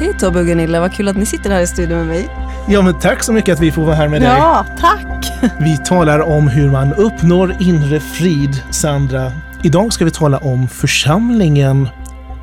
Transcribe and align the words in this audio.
Hej 0.00 0.14
Tobbe 0.18 0.40
och 0.40 0.46
Gunilla, 0.46 0.80
vad 0.80 0.92
kul 0.92 1.08
att 1.08 1.16
ni 1.16 1.26
sitter 1.26 1.50
här 1.50 1.60
i 1.60 1.66
studion 1.66 1.98
med 1.98 2.06
mig. 2.06 2.28
Ja, 2.68 2.82
men 2.82 2.98
tack 2.98 3.22
så 3.22 3.32
mycket 3.32 3.52
att 3.52 3.60
vi 3.60 3.72
får 3.72 3.82
vara 3.82 3.94
här 3.94 4.08
med 4.08 4.20
dig. 4.20 4.28
Ja, 4.28 4.66
tack! 4.78 5.32
Vi 5.60 5.78
talar 5.84 6.20
om 6.20 6.48
hur 6.48 6.70
man 6.70 6.92
uppnår 6.94 7.56
inre 7.60 8.00
frid, 8.00 8.62
Sandra. 8.70 9.32
Idag 9.62 9.92
ska 9.92 10.04
vi 10.04 10.10
tala 10.10 10.38
om 10.38 10.68
församlingen. 10.68 11.88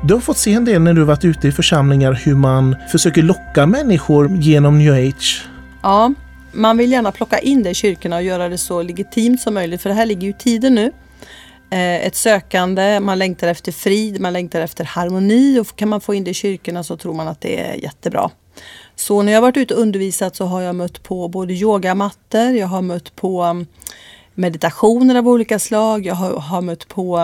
Du 0.04 0.14
har 0.14 0.20
fått 0.20 0.36
se 0.38 0.52
en 0.52 0.64
del 0.64 0.82
när 0.82 0.94
du 0.94 1.04
varit 1.04 1.24
ute 1.24 1.48
i 1.48 1.52
församlingar 1.52 2.12
hur 2.12 2.34
man 2.34 2.76
försöker 2.92 3.22
locka 3.22 3.66
människor 3.66 4.36
genom 4.36 4.78
new 4.78 4.92
age. 4.92 5.46
Ja, 5.82 6.12
man 6.52 6.76
vill 6.76 6.92
gärna 6.92 7.12
plocka 7.12 7.38
in 7.38 7.62
det 7.62 7.70
i 7.70 7.74
kyrkorna 7.74 8.16
och 8.16 8.22
göra 8.22 8.48
det 8.48 8.58
så 8.58 8.82
legitimt 8.82 9.40
som 9.40 9.54
möjligt 9.54 9.82
för 9.82 9.88
det 9.88 9.96
här 9.96 10.06
ligger 10.06 10.22
ju 10.22 10.30
i 10.30 10.32
tiden 10.38 10.74
nu. 10.74 10.92
Eh, 11.70 12.06
ett 12.06 12.14
sökande, 12.14 13.00
man 13.00 13.18
längtar 13.18 13.48
efter 13.48 13.72
frid, 13.72 14.20
man 14.20 14.32
längtar 14.32 14.60
efter 14.60 14.84
harmoni 14.84 15.58
och 15.58 15.76
kan 15.76 15.88
man 15.88 16.00
få 16.00 16.14
in 16.14 16.24
det 16.24 16.30
i 16.30 16.34
kyrkorna 16.34 16.82
så 16.82 16.96
tror 16.96 17.14
man 17.14 17.28
att 17.28 17.40
det 17.40 17.60
är 17.60 17.74
jättebra. 17.74 18.30
Så 18.96 19.22
när 19.22 19.32
jag 19.32 19.40
varit 19.40 19.56
ute 19.56 19.74
och 19.74 19.80
undervisat 19.80 20.36
så 20.36 20.44
har 20.44 20.60
jag 20.60 20.74
mött 20.74 21.02
på 21.02 21.28
både 21.28 21.52
yogamattor, 21.52 22.50
jag 22.50 22.66
har 22.66 22.82
mött 22.82 23.16
på 23.16 23.44
um, 23.44 23.66
meditationer 24.34 25.14
av 25.14 25.28
olika 25.28 25.58
slag, 25.58 26.06
jag 26.06 26.14
har, 26.14 26.40
har 26.40 26.60
mött 26.60 26.88
på 26.88 27.18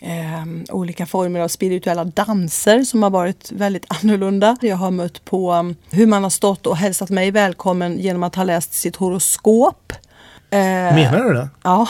eh, 0.00 0.74
olika 0.74 1.06
former 1.06 1.40
av 1.40 1.48
spirituella 1.48 2.04
danser 2.04 2.82
som 2.82 3.02
har 3.02 3.10
varit 3.10 3.52
väldigt 3.52 3.84
annorlunda. 4.02 4.56
Jag 4.60 4.76
har 4.76 4.90
mött 4.90 5.24
på 5.24 5.52
um, 5.52 5.76
hur 5.90 6.06
man 6.06 6.22
har 6.22 6.30
stått 6.30 6.66
och 6.66 6.76
hälsat 6.76 7.10
mig 7.10 7.30
välkommen 7.30 7.98
genom 7.98 8.22
att 8.22 8.34
ha 8.34 8.44
läst 8.44 8.72
sitt 8.74 8.96
horoskop. 8.96 9.92
Eh, 10.50 10.58
Menar 10.58 11.24
du 11.24 11.34
det? 11.34 11.48
Ja. 11.62 11.88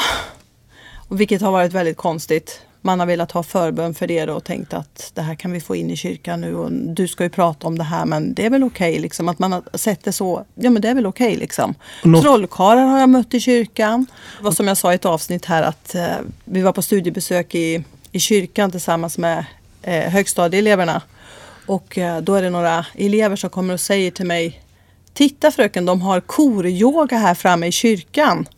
Och 1.09 1.21
vilket 1.21 1.43
har 1.43 1.53
varit 1.53 1.73
väldigt 1.73 1.97
konstigt. 1.97 2.61
Man 2.81 3.01
har 3.01 3.07
velat 3.07 3.33
ha 3.33 3.43
förbön 3.43 3.95
för 3.95 4.07
det 4.07 4.31
och 4.31 4.45
tänkt 4.45 4.75
att 4.75 5.11
det 5.15 5.23
här 5.23 5.35
kan 5.35 5.53
vi 5.53 5.61
få 5.61 5.77
in 5.77 5.91
i 5.91 5.97
kyrkan 5.97 6.41
nu 6.41 6.57
och 6.57 6.73
du 6.73 7.09
ska 7.09 7.25
ju 7.25 7.31
prata 7.31 7.67
om 7.67 7.79
det 7.79 7.85
här 7.85 8.05
men 8.05 8.35
det 8.35 8.47
är 8.47 8.51
väl 8.51 8.65
okej 8.65 8.91
okay, 8.91 9.03
liksom. 9.03 9.29
Att 9.29 9.39
man 9.39 9.53
har 9.53 9.63
sett 9.75 10.05
det 10.05 10.13
så, 10.13 10.45
ja 10.55 10.71
men 10.71 10.83
det 10.83 10.89
är 10.89 10.95
väl 10.95 11.07
okej 11.07 11.27
okay, 11.27 11.39
liksom. 11.39 11.75
Något... 12.05 12.23
Trollkarlar 12.23 12.83
har 12.83 13.01
jag 13.01 13.09
mött 13.09 13.35
i 13.35 13.41
kyrkan. 13.41 14.07
Det 14.39 14.45
var 14.45 14.53
som 14.53 14.69
jag 14.69 14.77
sa 14.77 14.93
i 14.93 14.95
ett 14.95 15.05
avsnitt 15.05 15.45
här 15.45 15.63
att 15.63 15.95
eh, 15.95 16.07
vi 16.45 16.63
var 16.63 16.73
på 16.73 16.83
studiebesök 16.83 17.55
i, 17.55 17.85
i 18.13 18.21
kyrkan 18.21 18.71
tillsammans 18.71 19.19
med 19.19 19.45
eh, 19.83 20.11
högstadieeleverna. 20.11 21.03
Och 21.67 21.99
eh, 21.99 22.21
då 22.21 22.35
är 22.35 22.43
det 22.43 22.51
några 22.51 22.87
elever 22.95 23.37
som 23.37 23.51
kommer 23.51 23.75
och 23.75 23.81
säger 23.81 24.11
till 24.11 24.27
mig 24.27 24.63
Titta 25.17 25.51
fröken, 25.51 25.85
de 25.85 26.03
har 26.03 26.21
koryoga 26.21 27.17
här 27.17 27.35
framme 27.35 27.67
i 27.67 27.73
kyrkan. 27.73 28.49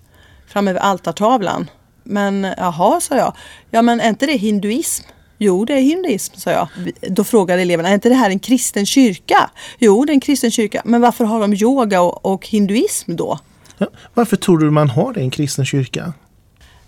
Framme 0.46 0.72
vid 0.72 0.82
altartavlan. 0.82 1.70
Men 2.08 2.46
jaha, 2.56 3.00
sa 3.00 3.16
jag. 3.16 3.36
Ja 3.70 3.82
men 3.82 4.00
är 4.00 4.08
inte 4.08 4.26
det 4.26 4.36
hinduism? 4.36 5.04
Jo, 5.38 5.64
det 5.64 5.72
är 5.72 5.80
hinduism, 5.80 6.34
sa 6.36 6.50
jag. 6.50 6.68
Då 7.00 7.24
frågade 7.24 7.62
eleverna, 7.62 7.88
är 7.88 7.94
inte 7.94 8.08
det 8.08 8.14
här 8.14 8.30
en 8.30 8.38
kristen 8.38 8.86
kyrka? 8.86 9.50
Jo, 9.78 10.04
det 10.04 10.12
är 10.12 10.14
en 10.14 10.20
kristen 10.20 10.50
kyrka. 10.50 10.82
Men 10.84 11.00
varför 11.00 11.24
har 11.24 11.40
de 11.40 11.54
yoga 11.54 12.00
och, 12.00 12.26
och 12.26 12.46
hinduism 12.46 13.16
då? 13.16 13.38
Ja, 13.78 13.86
varför 14.14 14.36
tror 14.36 14.58
du 14.58 14.70
man 14.70 14.90
har 14.90 15.12
det 15.12 15.20
i 15.20 15.22
en 15.22 15.30
kristen 15.30 15.64
kyrka? 15.64 16.12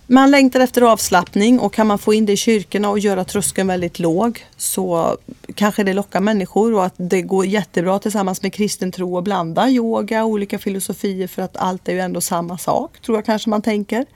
Man 0.06 0.30
längtar 0.30 0.60
efter 0.60 0.82
avslappning 0.82 1.60
och 1.60 1.72
kan 1.72 1.86
man 1.86 1.98
få 1.98 2.14
in 2.14 2.26
det 2.26 2.32
i 2.32 2.36
kyrkorna 2.36 2.90
och 2.90 2.98
göra 2.98 3.24
tröskeln 3.24 3.68
väldigt 3.68 3.98
låg 3.98 4.46
så 4.56 5.16
kanske 5.54 5.84
det 5.84 5.92
lockar 5.92 6.20
människor 6.20 6.74
och 6.74 6.84
att 6.84 6.94
det 6.96 7.22
går 7.22 7.46
jättebra 7.46 7.98
tillsammans 7.98 8.42
med 8.42 8.52
kristen 8.52 8.92
tro 8.92 9.18
att 9.18 9.24
blanda 9.24 9.68
yoga 9.68 10.24
och 10.24 10.30
olika 10.30 10.58
filosofier 10.58 11.26
för 11.26 11.42
att 11.42 11.56
allt 11.56 11.88
är 11.88 11.92
ju 11.92 12.00
ändå 12.00 12.20
samma 12.20 12.58
sak, 12.58 13.00
tror 13.00 13.18
jag 13.18 13.24
kanske 13.24 13.50
man 13.50 13.62
tänker. 13.62 14.06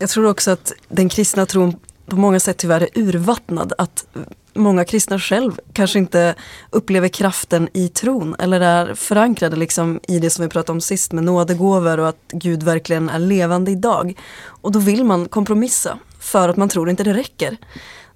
Jag 0.00 0.10
tror 0.10 0.26
också 0.26 0.50
att 0.50 0.72
den 0.88 1.08
kristna 1.08 1.46
tron 1.46 1.76
på 2.06 2.16
många 2.16 2.40
sätt 2.40 2.56
tyvärr 2.56 2.80
är 2.80 2.88
urvattnad. 2.94 3.72
Att 3.78 4.06
många 4.54 4.84
kristna 4.84 5.18
själv 5.18 5.60
kanske 5.72 5.98
inte 5.98 6.34
upplever 6.70 7.08
kraften 7.08 7.68
i 7.72 7.88
tron 7.88 8.36
eller 8.38 8.60
är 8.60 8.94
förankrade 8.94 9.56
liksom 9.56 10.00
i 10.08 10.18
det 10.18 10.30
som 10.30 10.42
vi 10.44 10.48
pratade 10.48 10.72
om 10.72 10.80
sist 10.80 11.12
med 11.12 11.24
nådegåvor 11.24 12.00
och 12.00 12.08
att 12.08 12.20
Gud 12.32 12.62
verkligen 12.62 13.08
är 13.08 13.18
levande 13.18 13.70
idag. 13.70 14.18
Och 14.42 14.72
då 14.72 14.78
vill 14.78 15.04
man 15.04 15.28
kompromissa 15.28 15.98
för 16.20 16.48
att 16.48 16.56
man 16.56 16.68
tror 16.68 16.90
inte 16.90 17.04
det 17.04 17.14
räcker. 17.14 17.56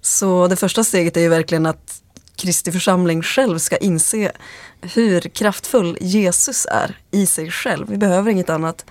Så 0.01 0.49
det 0.49 0.57
första 0.57 0.85
steget 0.85 1.17
är 1.17 1.21
ju 1.21 1.29
verkligen 1.29 1.67
att 1.67 2.01
Kristi 2.37 2.73
församling 2.73 3.23
själv 3.23 3.59
ska 3.59 3.77
inse 3.77 4.33
hur 4.81 5.21
kraftfull 5.21 5.99
Jesus 6.01 6.67
är 6.71 6.99
i 7.11 7.27
sig 7.27 7.51
själv. 7.51 7.87
Vi 7.89 7.97
behöver 7.97 8.31
inget 8.31 8.51
annat. 8.51 8.85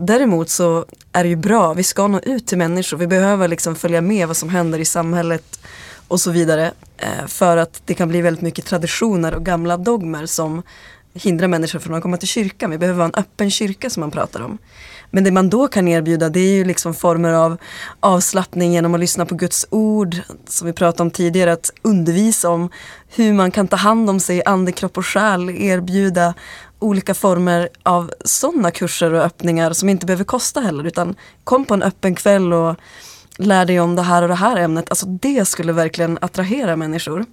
Däremot 0.00 0.48
så 0.48 0.84
är 1.12 1.22
det 1.22 1.28
ju 1.28 1.36
bra, 1.36 1.74
vi 1.74 1.82
ska 1.82 2.06
nå 2.06 2.20
ut 2.20 2.46
till 2.46 2.58
människor, 2.58 2.96
vi 2.96 3.06
behöver 3.06 3.48
liksom 3.48 3.74
följa 3.74 4.00
med 4.00 4.26
vad 4.26 4.36
som 4.36 4.48
händer 4.48 4.78
i 4.78 4.84
samhället 4.84 5.60
och 6.08 6.20
så 6.20 6.30
vidare. 6.30 6.72
Eh, 6.96 7.26
för 7.26 7.56
att 7.56 7.82
det 7.84 7.94
kan 7.94 8.08
bli 8.08 8.20
väldigt 8.20 8.42
mycket 8.42 8.66
traditioner 8.66 9.34
och 9.34 9.44
gamla 9.44 9.76
dogmer 9.76 10.26
som 10.26 10.62
hindrar 11.14 11.48
människor 11.48 11.78
från 11.78 11.94
att 11.94 12.02
komma 12.02 12.16
till 12.16 12.28
kyrkan. 12.28 12.70
Vi 12.70 12.78
behöver 12.78 12.98
ha 12.98 13.04
en 13.04 13.14
öppen 13.14 13.50
kyrka 13.50 13.90
som 13.90 14.00
man 14.00 14.10
pratar 14.10 14.40
om. 14.40 14.58
Men 15.10 15.24
det 15.24 15.30
man 15.30 15.50
då 15.50 15.68
kan 15.68 15.88
erbjuda 15.88 16.28
det 16.28 16.40
är 16.40 16.54
ju 16.54 16.64
liksom 16.64 16.94
former 16.94 17.32
av 17.32 17.56
avslappning 18.00 18.72
genom 18.72 18.94
att 18.94 19.00
lyssna 19.00 19.26
på 19.26 19.34
Guds 19.34 19.66
ord, 19.70 20.16
som 20.46 20.66
vi 20.66 20.72
pratade 20.72 21.02
om 21.02 21.10
tidigare, 21.10 21.52
att 21.52 21.70
undervisa 21.82 22.50
om 22.50 22.70
hur 23.08 23.32
man 23.32 23.50
kan 23.50 23.68
ta 23.68 23.76
hand 23.76 24.10
om 24.10 24.20
sig, 24.20 24.42
ande, 24.46 24.72
kropp 24.72 24.98
och 24.98 25.06
själ, 25.06 25.50
erbjuda 25.50 26.34
olika 26.78 27.14
former 27.14 27.68
av 27.82 28.12
sådana 28.24 28.70
kurser 28.70 29.12
och 29.12 29.22
öppningar 29.22 29.72
som 29.72 29.88
inte 29.88 30.06
behöver 30.06 30.24
kosta 30.24 30.60
heller 30.60 30.84
utan 30.84 31.14
kom 31.44 31.64
på 31.64 31.74
en 31.74 31.82
öppen 31.82 32.14
kväll 32.14 32.52
och 32.52 32.76
lär 33.38 33.64
dig 33.64 33.80
om 33.80 33.96
det 33.96 34.02
här 34.02 34.22
och 34.22 34.28
det 34.28 34.34
här 34.34 34.56
ämnet. 34.56 34.90
Alltså 34.90 35.06
det 35.06 35.44
skulle 35.44 35.72
verkligen 35.72 36.18
attrahera 36.20 36.76
människor. 36.76 37.24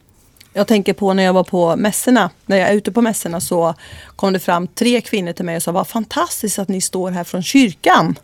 Jag 0.53 0.67
tänker 0.67 0.93
på 0.93 1.13
när 1.13 1.23
jag 1.23 1.33
var 1.33 1.43
på 1.43 1.75
mässorna, 1.75 2.29
när 2.45 2.57
jag 2.57 2.69
är 2.69 2.73
ute 2.73 2.91
på 2.91 3.01
mässorna 3.01 3.41
så 3.41 3.73
kom 4.15 4.33
det 4.33 4.39
fram 4.39 4.67
tre 4.67 5.01
kvinnor 5.01 5.31
till 5.33 5.45
mig 5.45 5.55
och 5.55 5.63
sa 5.63 5.71
vad 5.71 5.87
fantastiskt 5.87 6.59
att 6.59 6.67
ni 6.67 6.81
står 6.81 7.11
här 7.11 7.23
från 7.23 7.43
kyrkan. 7.43 8.19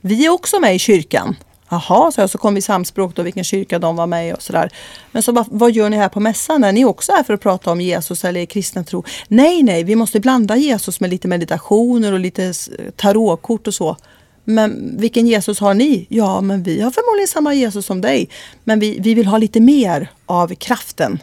Vi 0.00 0.26
är 0.26 0.30
också 0.30 0.60
med 0.60 0.74
i 0.74 0.78
kyrkan. 0.78 1.36
Jaha, 1.70 2.12
så, 2.12 2.20
jag, 2.20 2.30
så 2.30 2.38
kom 2.38 2.54
vi 2.54 2.60
samspråk 2.60 3.14
då 3.14 3.22
vilken 3.22 3.44
kyrka 3.44 3.78
de 3.78 3.96
var 3.96 4.06
med 4.06 4.28
i 4.28 4.32
och 4.32 4.42
sådär. 4.42 4.70
Men 5.12 5.22
så 5.22 5.44
vad 5.50 5.70
gör 5.72 5.90
ni 5.90 5.96
här 5.96 6.08
på 6.08 6.20
mässan? 6.20 6.64
Är 6.64 6.72
ni 6.72 6.84
också 6.84 7.12
här 7.12 7.22
för 7.22 7.34
att 7.34 7.40
prata 7.40 7.72
om 7.72 7.80
Jesus 7.80 8.24
eller 8.24 8.46
kristen 8.46 8.84
tro? 8.84 9.04
Nej, 9.28 9.62
nej, 9.62 9.84
vi 9.84 9.96
måste 9.96 10.20
blanda 10.20 10.56
Jesus 10.56 11.00
med 11.00 11.10
lite 11.10 11.28
meditationer 11.28 12.12
och 12.12 12.20
lite 12.20 12.52
tarotkort 12.96 13.66
och 13.66 13.74
så. 13.74 13.96
Men 14.44 14.96
vilken 14.98 15.26
Jesus 15.26 15.60
har 15.60 15.74
ni? 15.74 16.06
Ja, 16.08 16.40
men 16.40 16.62
vi 16.62 16.80
har 16.80 16.90
förmodligen 16.90 17.28
samma 17.28 17.54
Jesus 17.54 17.86
som 17.86 18.00
dig. 18.00 18.28
Men 18.64 18.80
vi, 18.80 18.98
vi 19.00 19.14
vill 19.14 19.26
ha 19.26 19.38
lite 19.38 19.60
mer 19.60 20.10
av 20.26 20.54
kraften. 20.54 21.18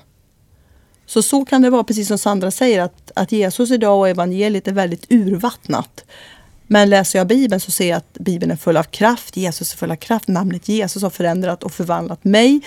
Så 1.05 1.21
så 1.21 1.45
kan 1.45 1.61
det 1.61 1.69
vara, 1.69 1.83
precis 1.83 2.07
som 2.07 2.17
Sandra 2.17 2.51
säger, 2.51 2.81
att, 2.81 3.11
att 3.15 3.31
Jesus 3.31 3.71
idag 3.71 3.99
och 3.99 4.09
evangeliet 4.09 4.67
är 4.67 4.71
väldigt 4.71 5.05
urvattnat. 5.09 6.03
Men 6.67 6.89
läser 6.89 7.19
jag 7.19 7.27
Bibeln 7.27 7.59
så 7.59 7.71
ser 7.71 7.89
jag 7.89 7.97
att 7.97 8.13
Bibeln 8.13 8.51
är 8.51 8.55
full 8.55 8.77
av 8.77 8.83
kraft. 8.83 9.37
Jesus 9.37 9.73
är 9.73 9.77
full 9.77 9.91
av 9.91 9.95
kraft. 9.95 10.27
Namnet 10.27 10.67
Jesus 10.67 11.03
har 11.03 11.09
förändrat 11.09 11.63
och 11.63 11.71
förvandlat 11.71 12.23
mig. 12.23 12.61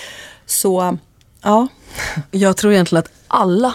Så 0.47 0.99
ja. 1.43 1.69
Jag 2.31 2.57
tror 2.57 2.73
egentligen 2.73 3.01
att 3.05 3.13
alla 3.29 3.75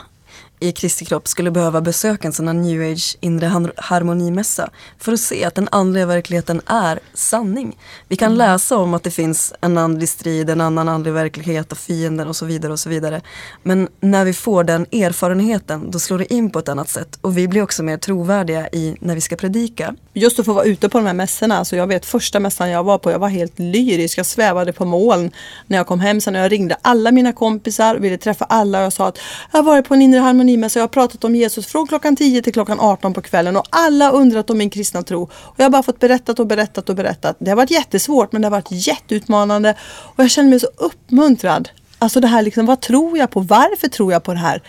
i 0.60 0.72
Kristi 0.72 1.06
kropp 1.06 1.28
skulle 1.28 1.52
behöva 1.52 1.82
besöka 1.82 2.28
en 2.28 2.34
sån 2.34 2.48
här 2.48 2.54
new 2.54 2.92
age 2.92 3.18
inre 3.20 3.72
harmonimässa 3.76 4.70
för 5.00 5.14
att 5.14 5.20
se 5.20 5.46
att 5.46 5.56
den 5.56 5.70
andliga 5.72 6.06
verkligheten 6.06 6.62
är 6.66 7.00
sanning. 7.14 7.78
Vi 8.08 8.16
kan 8.16 8.32
mm. 8.32 8.38
läsa 8.38 8.78
om 8.78 8.94
att 8.94 9.04
det 9.04 9.12
finns 9.12 9.54
en 9.62 9.78
andlig 9.78 10.10
strid, 10.10 10.50
en 10.50 10.62
annan 10.62 10.90
andlig 10.90 11.14
verklighet 11.14 11.72
och 11.72 11.78
fienden 11.78 12.28
och 12.28 12.36
så 12.36 12.46
vidare 12.46 12.72
och 12.72 12.80
så 12.80 12.90
vidare. 12.90 13.22
Men 13.64 13.88
när 14.00 14.26
vi 14.26 14.34
får 14.34 14.64
den 14.64 14.86
erfarenheten 14.92 15.92
då 15.92 16.00
slår 16.00 16.18
det 16.18 16.34
in 16.34 16.50
på 16.50 16.60
ett 16.60 16.70
annat 16.70 16.90
sätt 16.90 17.18
och 17.22 17.38
vi 17.38 17.48
blir 17.48 17.62
också 17.62 17.84
mer 17.84 17.98
trovärdiga 17.98 18.68
i 18.68 18.96
när 19.00 19.16
vi 19.16 19.22
ska 19.22 19.36
predika. 19.36 19.96
Just 20.18 20.40
att 20.40 20.46
få 20.46 20.54
vara 20.54 20.66
ute 20.66 20.90
på 20.90 20.98
de 20.98 21.08
här 21.08 21.14
mässorna, 21.14 21.58
alltså 21.58 21.76
jag 21.76 21.88
vet 21.88 22.06
första 22.06 22.40
mässan 22.40 22.70
jag 22.70 22.84
var 22.84 22.98
på, 22.98 23.12
jag 23.12 23.20
var 23.20 23.30
helt 23.30 23.60
lyrisk, 23.60 24.18
jag 24.18 24.26
svävade 24.26 24.74
på 24.74 24.86
moln 24.86 25.32
när 25.68 25.78
jag 25.78 25.88
kom 25.88 26.00
hem. 26.00 26.22
Sen 26.22 26.34
när 26.34 26.42
jag 26.42 26.52
ringde 26.52 26.78
alla 26.82 27.12
mina 27.12 27.34
kompisar, 27.34 27.96
ville 27.96 28.18
träffa 28.18 28.46
alla 28.46 28.78
och 28.78 28.84
jag 28.84 28.94
sa 28.94 29.08
att 29.08 29.20
jag 29.52 29.60
har 29.60 29.64
varit 29.64 29.88
på 29.88 29.94
en 29.94 30.02
inre 30.02 30.20
harmonimässa. 30.20 30.80
Jag 30.80 30.84
har 30.84 30.88
pratat 30.88 31.24
om 31.24 31.36
Jesus 31.36 31.68
från 31.68 31.88
klockan 31.88 32.16
10 32.16 32.42
till 32.42 32.54
klockan 32.54 32.80
18 32.80 33.14
på 33.14 33.22
kvällen 33.22 33.58
och 33.58 33.66
alla 33.70 34.12
undrat 34.12 34.50
om 34.50 34.58
min 34.58 34.70
kristna 34.70 35.04
tro. 35.04 35.24
Och 35.24 35.56
jag 35.58 35.66
har 35.66 35.70
bara 35.70 35.84
fått 35.84 36.00
berättat 36.00 36.40
och 36.40 36.48
berättat 36.48 36.90
och 36.90 36.96
berättat. 36.96 37.36
Det 37.40 37.50
har 37.50 37.56
varit 37.56 37.72
jättesvårt 37.72 38.32
men 38.32 38.42
det 38.42 38.46
har 38.46 38.52
varit 38.52 38.88
jätteutmanande 38.88 39.76
och 40.16 40.24
jag 40.24 40.32
känner 40.32 40.50
mig 40.50 40.60
så 40.60 40.68
uppmuntrad. 40.78 41.70
Alltså 42.00 42.20
det 42.20 42.28
här 42.28 42.42
liksom, 42.42 42.66
vad 42.66 42.82
tror 42.82 43.18
jag 43.18 43.32
på? 43.32 43.40
Varför 43.40 43.88
tror 43.88 44.12
jag 44.12 44.24
på 44.24 44.34
det 44.34 44.40
här? 44.40 44.62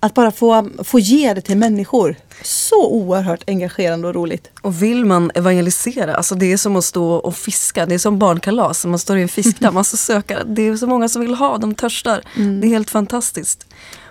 Att 0.00 0.14
bara 0.14 0.30
få, 0.30 0.68
få 0.84 0.98
ge 0.98 1.34
det 1.34 1.40
till 1.40 1.56
människor. 1.56 2.16
Så 2.42 2.90
oerhört 2.90 3.44
engagerande 3.46 4.08
och 4.08 4.14
roligt. 4.14 4.50
Och 4.62 4.82
vill 4.82 5.04
man 5.04 5.30
evangelisera, 5.34 6.14
alltså 6.14 6.34
det 6.34 6.52
är 6.52 6.56
som 6.56 6.76
att 6.76 6.84
stå 6.84 7.12
och 7.12 7.36
fiska. 7.36 7.86
Det 7.86 7.94
är 7.94 7.98
som 7.98 8.18
barnkalas, 8.18 8.86
man 8.86 8.98
står 8.98 9.18
i 9.18 9.22
en 9.22 9.28
fiskdamm, 9.28 9.74
man 9.74 9.84
ska 9.84 9.96
söka. 9.96 10.44
Det 10.44 10.62
är 10.62 10.76
så 10.76 10.86
många 10.86 11.08
som 11.08 11.22
vill 11.22 11.34
ha, 11.34 11.58
de 11.58 11.74
törstar. 11.74 12.22
Mm. 12.36 12.60
Det 12.60 12.66
är 12.66 12.68
helt 12.68 12.90
fantastiskt. 12.90 13.66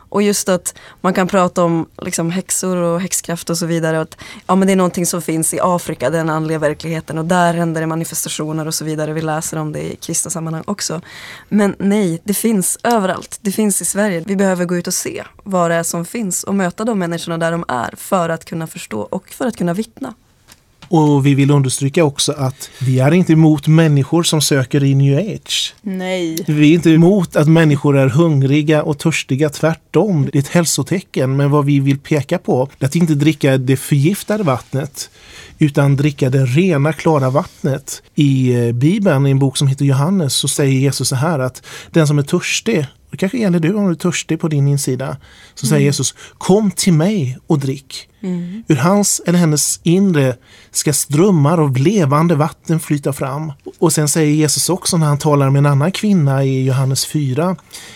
Och 0.09 0.21
just 0.21 0.49
att 0.49 0.75
man 1.01 1.13
kan 1.13 1.27
prata 1.27 1.63
om 1.63 1.85
liksom, 2.01 2.31
häxor 2.31 2.77
och 2.77 3.01
häxkraft 3.01 3.49
och 3.49 3.57
så 3.57 3.65
vidare. 3.65 3.97
Och 3.97 4.01
att, 4.01 4.17
ja, 4.47 4.55
men 4.55 4.67
det 4.67 4.71
är 4.71 4.77
någonting 4.77 5.05
som 5.05 5.21
finns 5.21 5.53
i 5.53 5.59
Afrika, 5.61 6.09
den 6.09 6.29
andliga 6.29 6.59
verkligheten. 6.59 7.17
Och 7.17 7.25
där 7.25 7.53
händer 7.53 7.81
det 7.81 7.87
manifestationer 7.87 8.67
och 8.67 8.73
så 8.73 8.85
vidare. 8.85 9.13
Vi 9.13 9.21
läser 9.21 9.57
om 9.57 9.71
det 9.71 9.93
i 9.93 9.95
kristna 9.95 10.31
sammanhang 10.31 10.63
också. 10.67 11.01
Men 11.49 11.75
nej, 11.79 12.21
det 12.23 12.33
finns 12.33 12.77
överallt. 12.83 13.39
Det 13.41 13.51
finns 13.51 13.81
i 13.81 13.85
Sverige. 13.85 14.23
Vi 14.25 14.35
behöver 14.35 14.65
gå 14.65 14.77
ut 14.77 14.87
och 14.87 14.93
se 14.93 15.23
vad 15.43 15.71
det 15.71 15.75
är 15.75 15.83
som 15.83 16.05
finns 16.05 16.43
och 16.43 16.55
möta 16.55 16.85
de 16.85 16.99
människorna 16.99 17.37
där 17.37 17.51
de 17.51 17.65
är 17.67 17.93
för 17.97 18.29
att 18.29 18.45
kunna 18.45 18.67
förstå 18.67 19.01
och 19.01 19.29
för 19.29 19.47
att 19.47 19.57
kunna 19.57 19.73
vittna. 19.73 20.13
Och 20.87 21.25
vi 21.25 21.35
vill 21.35 21.51
understryka 21.51 22.03
också 22.03 22.31
att 22.31 22.69
vi 22.79 22.99
är 22.99 23.13
inte 23.13 23.33
emot 23.33 23.67
människor 23.67 24.23
som 24.23 24.41
söker 24.41 24.83
i 24.83 24.95
new 24.95 25.17
age. 25.17 25.73
Nej. 25.81 26.43
Vi 26.47 26.69
är 26.71 26.73
inte 26.73 26.89
emot 26.89 27.35
att 27.35 27.47
människor 27.47 27.97
är 27.97 28.07
hungriga 28.07 28.83
och 28.83 28.97
törstiga, 28.97 29.49
tvärtom. 29.49 30.29
Det 30.31 30.37
är 30.37 30.39
ett 30.39 30.47
hälsotecken. 30.47 31.35
Men 31.35 31.51
vad 31.51 31.65
vi 31.65 31.79
vill 31.79 31.99
peka 31.99 32.37
på 32.37 32.69
är 32.79 32.85
att 32.85 32.95
inte 32.95 33.15
dricka 33.15 33.57
det 33.57 33.77
förgiftade 33.77 34.43
vattnet 34.43 35.09
utan 35.59 35.95
dricka 35.95 36.29
det 36.29 36.45
rena, 36.45 36.93
klara 36.93 37.29
vattnet. 37.29 38.03
I 38.15 38.53
eh, 38.53 38.71
Bibeln, 38.71 39.27
i 39.27 39.31
en 39.31 39.39
bok 39.39 39.57
som 39.57 39.67
heter 39.67 39.85
Johannes, 39.85 40.33
så 40.33 40.47
säger 40.47 40.79
Jesus 40.79 41.09
så 41.09 41.15
här 41.15 41.39
att 41.39 41.63
den 41.91 42.07
som 42.07 42.19
är 42.19 42.23
törstig, 42.23 42.85
det 43.15 43.19
kanske 43.19 43.37
gäller 43.37 43.59
du 43.59 43.73
om 43.73 43.85
du 43.85 43.91
är 43.91 43.95
törstig 43.95 44.39
på 44.39 44.47
din 44.47 44.67
insida, 44.67 45.17
så 45.53 45.67
säger 45.67 45.85
Jesus 45.85 46.15
kom 46.37 46.71
till 46.71 46.93
mig 46.93 47.37
och 47.47 47.59
drick. 47.59 48.09
Ur 48.67 48.75
hans 48.75 49.21
eller 49.25 49.39
hennes 49.39 49.79
inre 49.83 50.35
ska 50.71 50.93
strömmar 50.93 51.57
av 51.57 51.77
levande 51.77 52.35
vatten 52.35 52.79
flyta 52.79 53.13
fram. 53.13 53.51
Och 53.79 53.93
sen 53.93 54.07
säger 54.07 54.33
Jesus 54.33 54.69
också 54.69 54.97
när 54.97 55.07
han 55.07 55.17
talar 55.17 55.49
med 55.49 55.59
en 55.59 55.65
annan 55.65 55.91
kvinna 55.91 56.43
i 56.43 56.65
Johannes 56.65 57.05
4, 57.05 57.55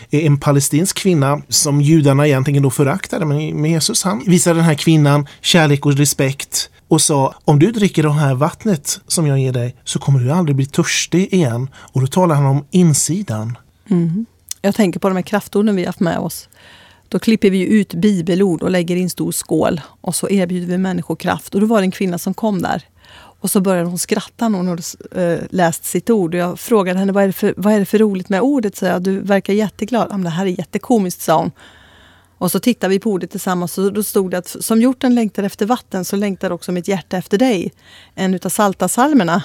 en 0.10 0.39
palestinsk 0.39 0.98
kvinna 0.98 1.42
som 1.50 1.81
judarna 1.81 2.27
egentligen 2.27 2.63
då 2.63 2.69
föraktade, 2.69 3.25
men 3.25 3.65
Jesus 3.65 4.04
han 4.04 4.24
visar 4.25 4.54
den 4.54 4.63
här 4.63 4.75
kvinnan 4.75 5.27
kärlek 5.42 5.86
och 5.86 5.94
respekt 5.94 6.69
och 6.88 7.01
sa 7.01 7.33
om 7.45 7.60
du 7.60 7.72
dricker 7.72 8.04
det 8.04 8.13
här 8.13 8.36
vattnet 8.36 9.01
som 9.07 9.27
jag 9.27 9.39
ger 9.39 9.54
dig 9.54 9.75
så 9.83 10.00
kommer 10.00 10.19
du 10.19 10.31
aldrig 10.31 10.56
bli 10.56 10.65
törstig 10.65 11.33
igen. 11.33 11.69
Och 11.75 12.01
då 12.01 12.07
talar 12.07 12.36
han 12.36 12.45
om 12.45 12.65
insidan. 12.72 13.57
Jag 14.62 14.76
tänker 14.76 15.00
på 15.00 15.08
de 15.08 15.16
här 15.16 15.24
kraftorden 15.24 15.76
vi 15.76 15.82
har 15.82 15.88
haft 15.88 16.00
med 16.00 16.18
oss. 16.18 16.50
Då 17.08 17.20
klipper 17.20 17.50
vi 17.50 17.66
ut 17.66 17.94
bibelord 17.94 18.64
och 18.64 18.72
lägger 18.72 18.96
i 18.96 19.02
en 19.02 19.10
stor 19.10 19.32
skål 19.32 19.82
och 20.02 20.16
så 20.16 20.30
erbjuder 20.30 20.68
vi 20.68 20.78
människor 20.78 21.16
kraft. 21.16 21.56
Och 21.56 21.62
då 21.62 21.68
var 21.68 21.82
det 21.82 21.86
en 21.86 21.92
kvinna 21.92 22.18
som 22.18 22.34
kom 22.34 22.62
där. 22.62 22.84
Och 23.42 23.50
så 23.52 23.62
började 23.62 23.90
hon 23.90 23.98
skratta 23.98 24.50
när 24.50 24.58
hon 24.58 24.68
hade 24.68 24.84
eh, 25.12 25.40
läst 25.50 25.86
sitt 25.86 26.10
ord. 26.10 26.36
Och 26.36 26.40
jag 26.40 26.60
frågade 26.60 27.00
henne 27.00 27.12
vad 27.12 27.24
är, 27.24 27.28
det 27.28 27.34
för, 27.34 27.54
vad 27.58 27.74
är 27.74 27.80
det 27.80 27.86
för 27.86 27.98
roligt 27.98 28.30
med 28.30 28.42
ordet? 28.42 28.76
Så 28.76 28.86
jag, 28.86 29.02
du 29.02 29.20
verkar 29.20 29.54
jätteglad. 29.54 30.08
Ja, 30.10 30.18
men 30.18 30.24
det 30.24 30.30
här 30.30 30.46
är 30.46 30.60
jättekomiskt, 30.60 31.22
sa 31.22 31.38
hon. 31.38 31.52
Och 32.38 32.52
så 32.52 32.60
tittade 32.60 32.94
vi 32.94 33.00
på 33.00 33.12
ordet 33.12 33.32
tillsammans 33.32 33.78
och 33.78 33.94
då 33.94 34.04
stod 34.04 34.32
det 34.32 34.38
att 34.38 34.48
som 34.60 34.82
hjorten 34.82 35.16
längtar 35.16 35.44
efter 35.44 35.66
vatten 35.66 36.06
så 36.06 36.16
längtar 36.16 36.52
också 36.52 36.72
mitt 36.72 36.88
hjärta 36.88 37.18
efter 37.18 37.38
dig. 37.38 37.74
En 38.16 38.34
utav 38.34 38.50
salta 38.50 38.88
salmerna. 38.88 39.44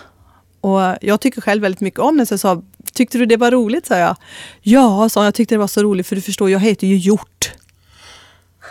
Och 0.61 0.81
jag 1.01 1.21
tycker 1.21 1.41
själv 1.41 1.63
väldigt 1.63 1.81
mycket 1.81 2.01
om 2.01 2.17
den 2.17 2.27
så 2.27 2.33
jag 2.33 2.41
sa, 2.41 2.63
tyckte 2.95 3.19
du 3.19 3.27
det 3.27 3.37
var 3.37 3.51
roligt? 3.51 3.87
sa 3.87 3.99
jag. 3.99 4.17
Ja, 4.63 5.09
sa 5.09 5.25
jag 5.25 5.35
tyckte 5.35 5.55
det 5.55 5.59
var 5.59 5.67
så 5.67 5.83
roligt 5.83 6.07
för 6.07 6.17
du 6.17 6.23
förstår, 6.23 6.51
jag 6.51 6.61
heter 6.61 6.87
ju 6.87 6.97
hjort. 6.97 7.53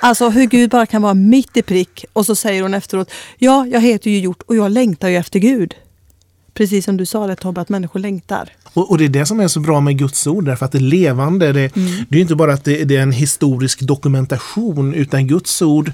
Alltså 0.01 0.29
hur 0.29 0.45
Gud 0.45 0.69
bara 0.69 0.85
kan 0.85 1.01
vara 1.01 1.13
mitt 1.13 1.57
i 1.57 1.61
prick 1.61 2.05
och 2.13 2.25
så 2.25 2.35
säger 2.35 2.61
hon 2.61 2.73
efteråt, 2.73 3.11
ja, 3.37 3.67
jag 3.67 3.81
heter 3.81 4.11
ju 4.11 4.19
hjort 4.19 4.41
och 4.47 4.55
jag 4.55 4.71
längtar 4.71 5.09
ju 5.09 5.17
efter 5.17 5.39
Gud. 5.39 5.75
Precis 6.53 6.85
som 6.85 6.97
du 6.97 7.05
sa 7.05 7.27
det 7.27 7.35
Tobbe, 7.35 7.61
att 7.61 7.69
människor 7.69 7.99
längtar. 7.99 8.49
Och, 8.73 8.91
och 8.91 8.97
det 8.97 9.05
är 9.05 9.09
det 9.09 9.25
som 9.25 9.39
är 9.39 9.47
så 9.47 9.59
bra 9.59 9.79
med 9.79 9.97
Guds 9.97 10.27
ord, 10.27 10.45
därför 10.45 10.65
att 10.65 10.71
det 10.71 10.77
är 10.77 10.79
levande. 10.79 11.53
Det, 11.53 11.71
det 12.09 12.17
är 12.17 12.21
inte 12.21 12.35
bara 12.35 12.53
att 12.53 12.63
det, 12.63 12.83
det 12.83 12.95
är 12.95 13.01
en 13.01 13.11
historisk 13.11 13.79
dokumentation, 13.79 14.93
utan 14.93 15.27
Guds 15.27 15.61
ord 15.61 15.91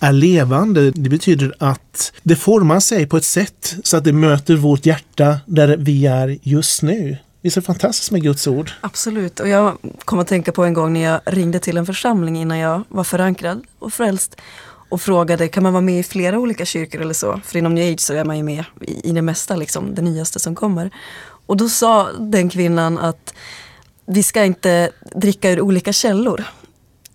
är 0.00 0.12
levande. 0.12 0.90
Det 0.90 1.10
betyder 1.10 1.54
att 1.58 2.12
det 2.22 2.36
formar 2.36 2.80
sig 2.80 3.06
på 3.06 3.16
ett 3.16 3.24
sätt 3.24 3.76
så 3.84 3.96
att 3.96 4.04
det 4.04 4.12
möter 4.12 4.56
vårt 4.56 4.86
hjärta 4.86 5.38
där 5.46 5.76
vi 5.76 6.06
är 6.06 6.38
just 6.42 6.82
nu. 6.82 7.16
Visst 7.46 7.56
är 7.56 7.60
det 7.60 7.66
fantastiskt 7.66 8.10
med 8.10 8.22
Guds 8.22 8.46
ord? 8.46 8.70
Absolut. 8.80 9.40
Och 9.40 9.48
jag 9.48 9.78
kom 10.04 10.18
att 10.18 10.28
tänka 10.28 10.52
på 10.52 10.64
en 10.64 10.74
gång 10.74 10.92
när 10.92 11.00
jag 11.00 11.20
ringde 11.26 11.58
till 11.58 11.76
en 11.76 11.86
församling 11.86 12.36
innan 12.36 12.58
jag 12.58 12.82
var 12.88 13.04
förankrad 13.04 13.64
och 13.78 13.92
frälst 13.92 14.36
och 14.88 15.00
frågade 15.00 15.48
kan 15.48 15.62
man 15.62 15.72
vara 15.72 15.80
med 15.80 16.00
i 16.00 16.02
flera 16.02 16.38
olika 16.38 16.64
kyrkor 16.64 17.00
eller 17.00 17.14
så? 17.14 17.40
För 17.44 17.58
inom 17.58 17.74
new 17.74 17.92
age 17.92 18.00
så 18.00 18.14
är 18.14 18.24
man 18.24 18.36
ju 18.36 18.42
med 18.42 18.64
i, 18.80 19.08
i 19.08 19.12
det 19.12 19.22
mesta, 19.22 19.56
liksom, 19.56 19.94
det 19.94 20.02
nyaste 20.02 20.38
som 20.38 20.54
kommer. 20.54 20.90
Och 21.46 21.56
då 21.56 21.68
sa 21.68 22.08
den 22.12 22.48
kvinnan 22.48 22.98
att 22.98 23.34
vi 24.06 24.22
ska 24.22 24.44
inte 24.44 24.90
dricka 25.14 25.50
ur 25.50 25.60
olika 25.60 25.92
källor. 25.92 26.44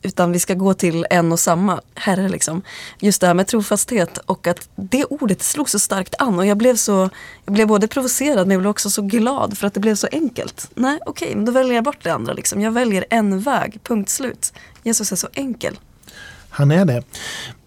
Utan 0.02 0.32
vi 0.32 0.40
ska 0.40 0.54
gå 0.54 0.74
till 0.74 1.06
en 1.10 1.32
och 1.32 1.40
samma 1.40 1.82
herre. 1.96 2.30
Liksom. 2.30 2.62
Just 3.00 3.22
det 3.22 3.28
här 3.28 3.34
med 3.34 3.48
trofasthet 3.48 4.18
och 4.18 4.48
att 4.48 4.70
det 4.76 5.06
ordet 5.06 5.44
slog 5.44 5.70
så 5.70 5.80
starkt 5.80 6.16
an. 6.20 6.40
Och 6.40 6.46
jag 6.46 6.58
blev, 6.58 6.76
så, 6.76 7.10
jag 7.46 7.54
blev 7.54 7.68
både 7.68 7.88
provocerad 7.88 8.48
men 8.48 8.52
jag 8.52 8.62
blev 8.62 8.70
också 8.70 8.90
så 8.90 9.02
glad 9.02 9.58
för 9.58 9.68
att 9.68 9.74
det 9.74 9.80
blev 9.80 9.96
så 9.96 10.08
enkelt. 10.12 10.70
Nej, 10.76 11.00
okej, 11.06 11.26
okay, 11.26 11.36
men 11.36 11.46
då 11.46 11.52
väljer 11.52 11.76
jag 11.76 11.84
bort 11.84 12.04
det 12.04 12.14
andra. 12.14 12.34
Liksom. 12.34 12.62
Jag 12.62 12.72
väljer 12.72 13.06
en 13.10 13.40
väg, 13.40 13.80
punkt 13.84 14.10
slut. 14.10 14.54
Jesus 14.84 15.12
är 15.12 15.16
så 15.16 15.28
enkel. 15.34 15.80
Han 16.50 16.72
är 16.72 16.86
det. 16.86 17.04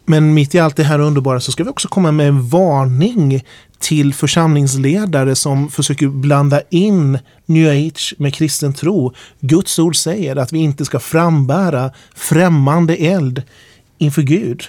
Men 0.05 0.35
mitt 0.35 0.55
i 0.55 0.59
allt 0.59 0.77
det 0.77 0.83
här 0.83 0.99
underbara 0.99 1.41
så 1.41 1.53
ska 1.53 1.65
vi 1.65 1.71
också 1.71 1.89
komma 1.89 2.13
med 2.13 2.29
en 2.29 2.49
varning 2.49 3.45
till 3.85 4.15
församlingsledare 4.15 5.35
som 5.35 5.71
försöker 5.71 6.09
blanda 6.09 6.61
in 6.71 7.19
new 7.47 7.71
age 7.71 8.15
med 8.19 8.35
kristen 8.35 8.75
tro. 8.75 9.15
Guds 9.41 9.79
ord 9.79 9.97
säger 9.97 10.37
att 10.37 10.53
vi 10.53 10.59
inte 10.59 10.85
ska 10.85 11.01
frambära 11.01 11.91
främmande 12.15 12.97
eld 12.97 13.43
inför 13.99 14.23
Gud. 14.23 14.63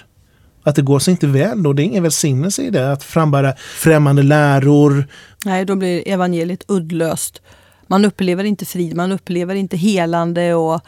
Att 0.62 0.74
det 0.76 0.82
går 0.82 0.98
sig 0.98 1.12
inte 1.12 1.26
väl 1.26 1.62
då, 1.62 1.72
det 1.72 1.82
är 1.82 1.84
ingen 1.84 2.02
välsignelse 2.02 2.62
i 2.62 2.70
det, 2.70 2.92
att 2.92 3.04
frambära 3.04 3.54
främmande 3.56 4.22
läror. 4.22 5.06
Nej, 5.44 5.64
då 5.64 5.76
blir 5.76 6.08
evangeliet 6.08 6.64
uddlöst. 6.68 7.42
Man 7.86 8.04
upplever 8.04 8.44
inte 8.44 8.64
frid, 8.64 8.96
man 8.96 9.12
upplever 9.12 9.54
inte 9.54 9.76
helande 9.76 10.54
och 10.54 10.80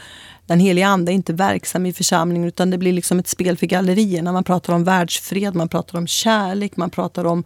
den 0.46 0.60
heliga 0.60 0.86
ande 0.86 1.12
är 1.12 1.14
inte 1.14 1.32
verksam 1.32 1.86
i 1.86 1.92
församlingen 1.92 2.48
utan 2.48 2.70
det 2.70 2.78
blir 2.78 2.92
liksom 2.92 3.18
ett 3.18 3.28
spel 3.28 3.56
för 3.56 3.66
gallerierna. 3.66 4.32
Man 4.32 4.44
pratar 4.44 4.72
om 4.72 4.84
världsfred, 4.84 5.54
man 5.54 5.68
pratar 5.68 5.98
om 5.98 6.06
kärlek, 6.06 6.76
man 6.76 6.90
pratar 6.90 7.24
om 7.24 7.44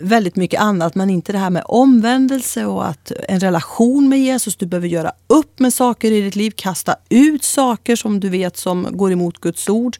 väldigt 0.00 0.36
mycket 0.36 0.60
annat 0.60 0.94
men 0.94 1.10
inte 1.10 1.32
det 1.32 1.38
här 1.38 1.50
med 1.50 1.62
omvändelse 1.66 2.66
och 2.66 2.88
att 2.88 3.12
en 3.28 3.40
relation 3.40 4.08
med 4.08 4.20
Jesus. 4.20 4.56
Du 4.56 4.66
behöver 4.66 4.88
göra 4.88 5.12
upp 5.26 5.58
med 5.58 5.74
saker 5.74 6.12
i 6.12 6.20
ditt 6.20 6.36
liv, 6.36 6.52
kasta 6.56 6.96
ut 7.08 7.44
saker 7.44 7.96
som 7.96 8.20
du 8.20 8.28
vet 8.28 8.56
som 8.56 8.88
går 8.90 9.12
emot 9.12 9.38
Guds 9.38 9.68
ord. 9.68 9.96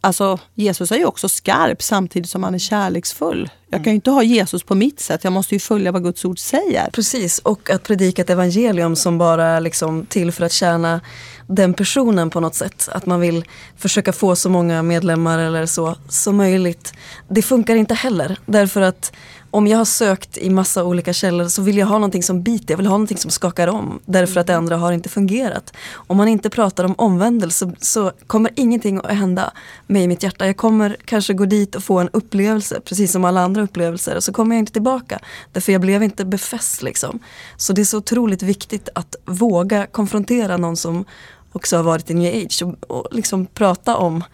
Alltså 0.00 0.38
Jesus 0.54 0.92
är 0.92 0.96
ju 0.96 1.04
också 1.04 1.28
skarp 1.28 1.82
samtidigt 1.82 2.30
som 2.30 2.42
han 2.42 2.54
är 2.54 2.58
kärleksfull. 2.58 3.50
Jag 3.70 3.84
kan 3.84 3.92
ju 3.92 3.94
inte 3.94 4.10
ha 4.10 4.22
Jesus 4.22 4.62
på 4.62 4.74
mitt 4.74 5.00
sätt, 5.00 5.24
jag 5.24 5.32
måste 5.32 5.54
ju 5.54 5.58
följa 5.58 5.92
vad 5.92 6.02
Guds 6.02 6.24
ord 6.24 6.38
säger. 6.38 6.90
Precis, 6.90 7.38
och 7.38 7.70
att 7.70 7.82
predika 7.82 8.22
ett 8.22 8.30
evangelium 8.30 8.96
som 8.96 9.18
bara 9.18 9.46
är 9.46 9.60
liksom 9.60 10.06
till 10.06 10.32
för 10.32 10.44
att 10.44 10.52
tjäna 10.52 11.00
den 11.46 11.74
personen 11.74 12.30
på 12.30 12.40
något 12.40 12.54
sätt. 12.54 12.88
Att 12.92 13.06
man 13.06 13.20
vill 13.20 13.44
försöka 13.76 14.12
få 14.12 14.36
så 14.36 14.48
många 14.48 14.82
medlemmar 14.82 15.38
eller 15.38 15.66
så 15.66 15.96
som 16.08 16.36
möjligt. 16.36 16.92
Det 17.28 17.42
funkar 17.42 17.76
inte 17.76 17.94
heller, 17.94 18.36
därför 18.46 18.80
att 18.80 19.12
om 19.50 19.66
jag 19.66 19.78
har 19.78 19.84
sökt 19.84 20.38
i 20.38 20.50
massa 20.50 20.84
olika 20.84 21.12
källor 21.12 21.48
så 21.48 21.62
vill 21.62 21.78
jag 21.78 21.86
ha 21.86 21.94
någonting 21.94 22.22
som 22.22 22.42
biter, 22.42 22.72
jag 22.72 22.76
vill 22.76 22.86
ha 22.86 22.94
någonting 22.94 23.18
som 23.18 23.30
skakar 23.30 23.68
om. 23.68 24.00
Därför 24.04 24.40
att 24.40 24.46
det 24.46 24.56
andra 24.56 24.76
har 24.76 24.92
inte 24.92 25.08
fungerat. 25.08 25.72
Om 25.92 26.16
man 26.16 26.28
inte 26.28 26.50
pratar 26.50 26.84
om 26.84 26.94
omvändelse 26.98 27.72
så 27.80 28.12
kommer 28.26 28.50
ingenting 28.56 28.98
att 28.98 29.16
hända 29.16 29.52
mig 29.86 30.02
i 30.02 30.08
mitt 30.08 30.22
hjärta. 30.22 30.46
Jag 30.46 30.56
kommer 30.56 30.96
kanske 31.04 31.34
gå 31.34 31.44
dit 31.44 31.74
och 31.74 31.84
få 31.84 31.98
en 31.98 32.08
upplevelse, 32.08 32.80
precis 32.80 33.12
som 33.12 33.24
alla 33.24 33.40
andra 33.40 33.62
upplevelser. 33.62 34.16
Och 34.16 34.24
så 34.24 34.32
kommer 34.32 34.56
jag 34.56 34.62
inte 34.62 34.72
tillbaka. 34.72 35.18
Därför 35.52 35.72
jag 35.72 35.80
blev 35.80 36.02
inte 36.02 36.24
befäst 36.24 36.82
liksom. 36.82 37.18
Så 37.56 37.72
det 37.72 37.80
är 37.80 37.84
så 37.84 37.98
otroligt 37.98 38.42
viktigt 38.42 38.88
att 38.94 39.16
våga 39.24 39.86
konfrontera 39.86 40.56
någon 40.56 40.76
som 40.76 41.04
också 41.52 41.76
har 41.76 41.82
varit 41.82 42.10
i 42.10 42.14
new 42.14 42.44
age 42.44 42.62
och, 42.62 42.90
och 42.90 43.08
liksom 43.10 43.46
prata 43.46 43.96
om 43.96 44.24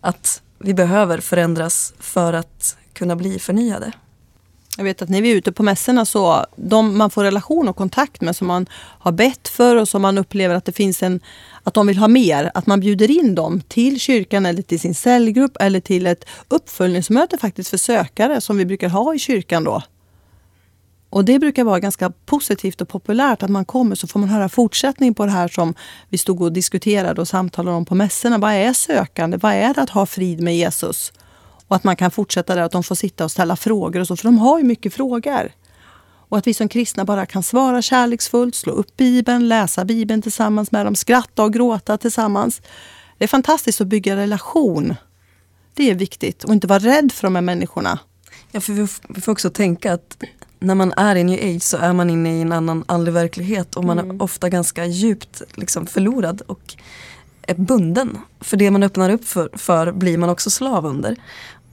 att 0.00 0.42
vi 0.58 0.74
behöver 0.74 1.18
förändras 1.20 1.94
för 1.98 2.32
att 2.32 2.76
kunna 2.92 3.16
bli 3.16 3.38
förnyade. 3.38 3.92
Jag 4.76 4.84
vet 4.84 5.02
att 5.02 5.08
när 5.08 5.22
vi 5.22 5.30
är 5.30 5.36
ute 5.36 5.52
på 5.52 5.62
mässorna 5.62 6.04
så 6.04 6.46
de 6.56 6.98
man 6.98 7.10
får 7.10 7.24
relation 7.24 7.68
och 7.68 7.76
kontakt 7.76 8.20
med 8.20 8.36
som 8.36 8.46
man 8.46 8.66
har 8.72 9.12
bett 9.12 9.48
för 9.48 9.76
och 9.76 9.88
som 9.88 10.02
man 10.02 10.18
upplever 10.18 10.54
att 10.54 10.64
det 10.64 10.72
finns 10.72 11.02
en 11.02 11.20
att 11.62 11.74
de 11.74 11.86
vill 11.86 11.98
ha 11.98 12.08
mer, 12.08 12.50
att 12.54 12.66
man 12.66 12.80
bjuder 12.80 13.10
in 13.10 13.34
dem 13.34 13.60
till 13.68 14.00
kyrkan 14.00 14.46
eller 14.46 14.62
till 14.62 14.80
sin 14.80 14.94
cellgrupp 14.94 15.56
eller 15.60 15.80
till 15.80 16.06
ett 16.06 16.24
uppföljningsmöte 16.48 17.38
faktiskt 17.38 17.70
för 17.70 17.76
sökare 17.76 18.40
som 18.40 18.56
vi 18.56 18.66
brukar 18.66 18.88
ha 18.88 19.14
i 19.14 19.18
kyrkan 19.18 19.64
då. 19.64 19.82
Och 21.10 21.24
det 21.24 21.38
brukar 21.38 21.64
vara 21.64 21.80
ganska 21.80 22.10
positivt 22.10 22.80
och 22.80 22.88
populärt 22.88 23.42
att 23.42 23.50
man 23.50 23.64
kommer 23.64 23.94
så 23.94 24.06
får 24.06 24.20
man 24.20 24.28
höra 24.28 24.48
fortsättning 24.48 25.14
på 25.14 25.24
det 25.24 25.30
här 25.30 25.48
som 25.48 25.74
vi 26.08 26.18
stod 26.18 26.42
och 26.42 26.52
diskuterade 26.52 27.20
och 27.20 27.28
samtalade 27.28 27.76
om 27.76 27.84
på 27.84 27.94
mässorna. 27.94 28.38
Vad 28.38 28.52
är 28.52 28.72
sökande? 28.72 29.36
Vad 29.36 29.52
är 29.52 29.74
det 29.74 29.82
att 29.82 29.90
ha 29.90 30.06
frid 30.06 30.40
med 30.40 30.56
Jesus? 30.56 31.12
Och 31.68 31.76
att 31.76 31.84
man 31.84 31.96
kan 31.96 32.10
fortsätta 32.10 32.54
där, 32.54 32.62
att 32.62 32.72
de 32.72 32.82
får 32.82 32.94
sitta 32.94 33.24
och 33.24 33.30
ställa 33.30 33.56
frågor 33.56 34.00
och 34.00 34.06
så, 34.06 34.16
för 34.16 34.24
de 34.24 34.38
har 34.38 34.58
ju 34.58 34.64
mycket 34.64 34.94
frågor. 34.94 35.52
Och 36.28 36.38
att 36.38 36.46
vi 36.46 36.54
som 36.54 36.68
kristna 36.68 37.04
bara 37.04 37.26
kan 37.26 37.42
svara 37.42 37.82
kärleksfullt, 37.82 38.54
slå 38.54 38.72
upp 38.72 38.96
Bibeln, 38.96 39.48
läsa 39.48 39.84
Bibeln 39.84 40.22
tillsammans 40.22 40.72
med 40.72 40.86
dem, 40.86 40.94
skratta 40.94 41.44
och 41.44 41.52
gråta 41.52 41.98
tillsammans. 41.98 42.62
Det 43.18 43.24
är 43.24 43.28
fantastiskt 43.28 43.80
att 43.80 43.86
bygga 43.86 44.16
relation. 44.16 44.94
Det 45.74 45.90
är 45.90 45.94
viktigt 45.94 46.44
och 46.44 46.52
inte 46.52 46.66
vara 46.66 46.78
rädd 46.78 47.12
för 47.12 47.26
de 47.26 47.34
här 47.34 47.42
människorna. 47.42 47.98
Ja, 48.52 48.60
för 48.60 48.72
vi 49.14 49.20
får 49.20 49.32
också 49.32 49.50
tänka 49.50 49.92
att 49.92 50.22
när 50.58 50.74
man 50.74 50.92
är 50.96 51.16
i 51.16 51.24
new 51.24 51.56
age 51.56 51.62
så 51.62 51.76
är 51.76 51.92
man 51.92 52.10
inne 52.10 52.38
i 52.38 52.42
en 52.42 52.52
annan 52.52 52.84
andlig 52.88 53.12
verklighet 53.12 53.76
och 53.76 53.84
man 53.84 53.98
mm. 53.98 54.16
är 54.16 54.22
ofta 54.22 54.48
ganska 54.48 54.84
djupt 54.84 55.42
liksom, 55.54 55.86
förlorad 55.86 56.42
och 56.46 56.76
är 57.42 57.54
bunden. 57.54 58.18
För 58.40 58.56
det 58.56 58.70
man 58.70 58.82
öppnar 58.82 59.10
upp 59.10 59.24
för, 59.24 59.50
för 59.52 59.92
blir 59.92 60.18
man 60.18 60.30
också 60.30 60.50
slav 60.50 60.86
under. 60.86 61.16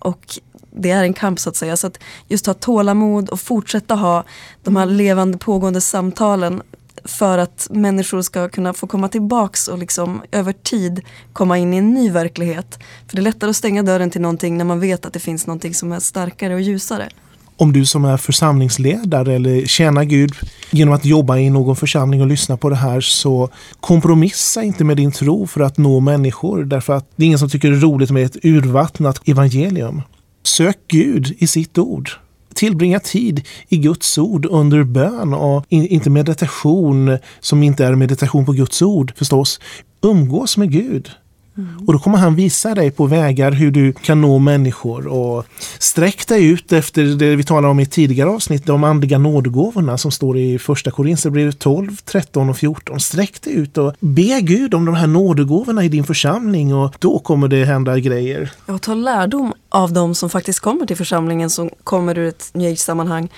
Och 0.04 0.40
det 0.76 0.92
är 0.92 1.04
en 1.04 1.14
kamp 1.14 1.40
så 1.40 1.50
att 1.50 1.56
säga. 1.56 1.78
Så 1.78 1.88
att 1.88 2.00
just 2.28 2.46
ha 2.46 2.54
tålamod 2.54 3.30
och 3.30 3.40
fortsätta 3.40 3.96
ha 3.96 4.24
de 4.64 4.76
här 4.76 4.86
levande 4.86 5.38
pågående 5.38 5.82
samtalen 5.82 6.62
för 7.06 7.38
att 7.38 7.68
människor 7.72 8.22
ska 8.22 8.50
kunna 8.50 8.74
få 8.74 8.88
komma 8.88 9.08
tillbaks 9.08 9.68
och 9.68 9.78
liksom 9.78 10.22
över 10.32 10.54
tid 10.54 11.02
komma 11.34 11.58
in 11.58 11.74
i 11.74 11.78
en 11.78 11.94
ny 11.94 12.10
verklighet. 12.10 12.80
För 13.08 13.16
det 13.16 13.22
är 13.22 13.24
lättare 13.24 13.50
att 13.50 13.56
stänga 13.56 13.84
dörren 13.84 14.10
till 14.10 14.22
någonting 14.22 14.58
när 14.58 14.66
man 14.66 14.80
vet 14.80 15.06
att 15.06 15.14
det 15.14 15.20
finns 15.20 15.48
någonting 15.48 15.74
som 15.74 15.92
är 15.92 16.00
starkare 16.00 16.54
och 16.54 16.62
ljusare. 16.62 17.10
Om 17.58 17.74
du 17.74 17.86
som 17.86 18.06
är 18.06 18.18
församlingsledare 18.18 19.34
eller 19.34 19.66
tjänar 19.66 20.04
Gud 20.04 20.34
genom 20.72 20.94
att 20.94 21.06
jobba 21.06 21.38
i 21.38 21.50
någon 21.50 21.76
församling 21.76 22.22
och 22.22 22.28
lyssna 22.28 22.58
på 22.58 22.70
det 22.70 22.76
här 22.76 23.02
så 23.02 23.50
kompromissa 23.80 24.64
inte 24.64 24.84
med 24.84 24.98
din 24.98 25.12
tro 25.12 25.48
för 25.48 25.62
att 25.62 25.78
nå 25.78 26.00
människor 26.00 26.64
därför 26.64 26.94
att 26.94 27.10
det 27.16 27.24
är 27.24 27.28
ingen 27.28 27.40
som 27.40 27.50
tycker 27.50 27.72
det 27.72 27.78
är 27.78 27.82
roligt 27.82 28.12
med 28.12 28.26
ett 28.26 28.46
urvattnat 28.46 29.28
evangelium. 29.28 30.02
Sök 30.44 30.78
Gud 30.88 31.36
i 31.38 31.48
sitt 31.48 31.78
ord. 31.78 32.10
Tillbringa 32.54 33.00
tid 33.00 33.42
i 33.70 33.78
Guds 33.78 34.18
ord 34.18 34.46
under 34.46 34.84
bön 34.84 35.34
och 35.34 35.66
inte 35.70 36.10
meditation 36.10 37.18
som 37.40 37.64
inte 37.64 37.86
är 37.86 37.96
meditation 37.96 38.46
på 38.46 38.52
Guds 38.52 38.82
ord 38.82 39.14
förstås. 39.18 39.60
Umgås 40.02 40.58
med 40.58 40.72
Gud. 40.72 41.10
Mm. 41.58 41.88
Och 41.88 41.94
då 41.94 42.00
kommer 42.00 42.18
han 42.18 42.36
visa 42.36 42.76
dig 42.76 42.92
på 42.92 43.06
vägar 43.06 43.52
hur 43.52 43.72
du 43.72 43.94
kan 43.94 44.22
nå 44.22 44.40
människor 44.40 45.08
och 45.08 45.46
sträck 45.80 46.28
dig 46.28 46.46
ut 46.46 46.72
efter 46.72 47.04
det 47.04 47.36
vi 47.36 47.44
talade 47.44 47.68
om 47.68 47.80
i 47.80 47.86
tidigare 47.86 48.30
avsnitt, 48.30 48.66
de 48.66 48.84
andliga 48.84 49.18
nådegåvorna 49.18 49.98
som 49.98 50.12
står 50.12 50.38
i 50.38 50.60
första 50.60 50.92
Korinthierbrevet 50.92 51.60
12, 51.60 51.98
13 52.06 52.50
och 52.50 52.58
14. 52.58 53.00
Sträck 53.00 53.42
dig 53.42 53.54
ut 53.54 53.78
och 53.78 53.94
be 54.00 54.42
Gud 54.42 54.74
om 54.74 54.86
de 54.86 54.96
här 54.96 55.08
nådegåvorna 55.08 55.84
i 55.84 55.90
din 55.90 56.04
församling 56.04 56.76
och 56.76 56.96
då 57.00 57.20
kommer 57.20 57.48
det 57.48 57.66
hända 57.66 58.00
grejer. 58.00 58.52
Och 58.66 58.82
ta 58.82 58.94
lärdom 58.94 59.54
av 59.70 59.94
de 59.94 60.16
som 60.16 60.30
faktiskt 60.30 60.60
kommer 60.60 60.86
till 60.86 60.98
församlingen 60.98 61.50
som 61.50 61.70
kommer 61.84 62.18
ur 62.18 62.28
ett 62.28 62.50
new 62.54 62.76
sammanhang 62.76 63.30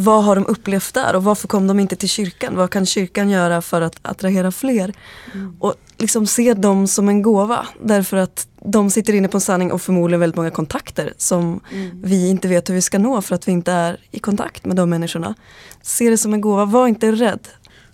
vad 0.00 0.24
har 0.24 0.34
de 0.34 0.46
upplevt 0.46 0.94
där 0.94 1.16
och 1.16 1.24
varför 1.24 1.48
kom 1.48 1.66
de 1.66 1.80
inte 1.80 1.96
till 1.96 2.08
kyrkan? 2.08 2.56
Vad 2.56 2.70
kan 2.70 2.86
kyrkan 2.86 3.30
göra 3.30 3.62
för 3.62 3.80
att 3.80 3.98
attrahera 4.02 4.52
fler? 4.52 4.92
Mm. 5.34 5.56
Och 5.60 5.74
liksom 5.98 6.26
se 6.26 6.54
dem 6.54 6.86
som 6.86 7.08
en 7.08 7.22
gåva 7.22 7.66
därför 7.82 8.16
att 8.16 8.46
de 8.64 8.90
sitter 8.90 9.12
inne 9.12 9.28
på 9.28 9.36
en 9.36 9.40
sanning 9.40 9.72
och 9.72 9.82
förmodligen 9.82 10.20
väldigt 10.20 10.36
många 10.36 10.50
kontakter 10.50 11.12
som 11.16 11.60
mm. 11.72 12.02
vi 12.02 12.28
inte 12.28 12.48
vet 12.48 12.70
hur 12.70 12.74
vi 12.74 12.82
ska 12.82 12.98
nå 12.98 13.22
för 13.22 13.34
att 13.34 13.48
vi 13.48 13.52
inte 13.52 13.72
är 13.72 13.96
i 14.10 14.18
kontakt 14.18 14.64
med 14.64 14.76
de 14.76 14.90
människorna. 14.90 15.34
Se 15.82 16.10
det 16.10 16.18
som 16.18 16.34
en 16.34 16.40
gåva, 16.40 16.64
var 16.64 16.88
inte 16.88 17.12
rädd. 17.12 17.48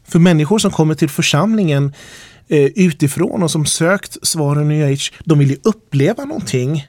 För 0.08 0.18
människor 0.18 0.58
som 0.58 0.70
kommer 0.70 0.94
till 0.94 1.10
församlingen 1.10 1.92
eh, 2.48 2.64
utifrån 2.64 3.42
och 3.42 3.50
som 3.50 3.66
sökt 3.66 4.26
svaren 4.26 4.70
i 4.70 4.92
age, 4.92 5.12
de 5.24 5.38
vill 5.38 5.50
ju 5.50 5.56
uppleva 5.62 6.24
någonting. 6.24 6.86